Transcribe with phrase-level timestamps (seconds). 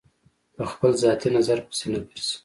[0.55, 2.35] په خپل ذاتي نظر پسې نه ګرځي.